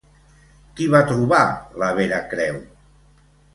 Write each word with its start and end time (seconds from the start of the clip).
Qui 0.79 0.87
va 0.93 1.01
trobar 1.11 1.43
la 1.83 1.91
Vera 2.01 2.25
Creu? 2.35 2.61